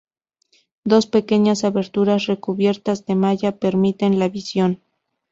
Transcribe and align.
Dos 0.83 1.05
pequeñas 1.05 1.63
aberturas 1.63 2.25
recubiertas 2.25 3.05
de 3.05 3.13
malla 3.13 3.59
permiten 3.59 4.17
la 4.17 4.29
visión. 4.29 4.81